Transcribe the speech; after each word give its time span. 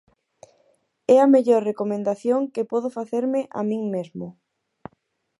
É 1.15 1.17
a 1.21 1.31
mellor 1.33 1.61
recomendación 1.69 2.41
que 2.53 2.67
podo 2.71 2.87
facerme 2.97 3.41
a 3.59 3.61
min 3.69 3.83
mesmo. 3.95 4.27